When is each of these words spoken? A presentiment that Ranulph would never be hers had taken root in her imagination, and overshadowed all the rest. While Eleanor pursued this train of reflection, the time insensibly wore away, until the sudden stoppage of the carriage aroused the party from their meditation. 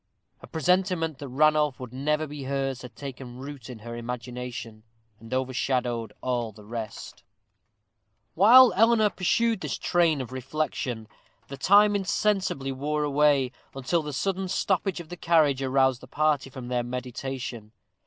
A 0.41 0.47
presentiment 0.47 1.19
that 1.19 1.27
Ranulph 1.27 1.79
would 1.79 1.93
never 1.93 2.25
be 2.25 2.45
hers 2.45 2.81
had 2.81 2.95
taken 2.95 3.37
root 3.37 3.69
in 3.69 3.77
her 3.85 3.95
imagination, 3.95 4.81
and 5.19 5.31
overshadowed 5.31 6.11
all 6.21 6.51
the 6.51 6.65
rest. 6.65 7.21
While 8.33 8.73
Eleanor 8.75 9.11
pursued 9.11 9.61
this 9.61 9.77
train 9.77 10.19
of 10.19 10.31
reflection, 10.31 11.07
the 11.49 11.55
time 11.57 11.95
insensibly 11.95 12.71
wore 12.71 13.03
away, 13.03 13.51
until 13.75 14.01
the 14.01 14.11
sudden 14.11 14.47
stoppage 14.47 14.99
of 14.99 15.09
the 15.09 15.17
carriage 15.17 15.61
aroused 15.61 16.01
the 16.01 16.07
party 16.07 16.49
from 16.49 16.69
their 16.69 16.81
meditation. 16.81 17.71